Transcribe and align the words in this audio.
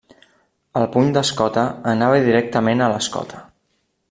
El 0.81 0.87
puny 0.95 1.11
d'escota 1.17 1.67
anava 1.93 2.25
directament 2.31 2.83
a 2.87 2.93
l'escota. 2.97 3.45